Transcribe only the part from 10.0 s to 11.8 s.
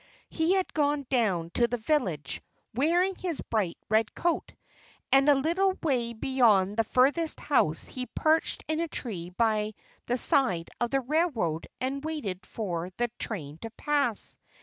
the side of the railroad